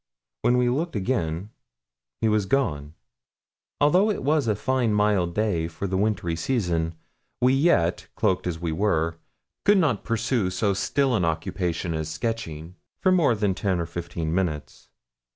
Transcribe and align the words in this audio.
When 0.41 0.57
we 0.57 0.67
looked 0.67 0.95
again 0.95 1.51
he 2.21 2.27
was 2.27 2.47
gone. 2.47 2.95
Although 3.79 4.09
it 4.09 4.23
was 4.23 4.47
a 4.47 4.55
fine 4.55 4.95
mild 4.95 5.35
day 5.35 5.67
for 5.67 5.85
the 5.85 5.95
wintry 5.95 6.35
season, 6.35 6.95
we 7.39 7.53
yet, 7.53 8.07
cloaked 8.15 8.47
as 8.47 8.57
we 8.57 8.71
were, 8.71 9.19
could 9.63 9.77
not 9.77 10.03
pursue 10.03 10.49
so 10.49 10.73
still 10.73 11.15
an 11.15 11.23
occupation 11.23 11.93
as 11.93 12.09
sketching 12.09 12.77
for 12.99 13.11
more 13.11 13.35
than 13.35 13.53
ten 13.53 13.79
or 13.79 13.85
fifteen 13.85 14.33
minutes. 14.33 14.89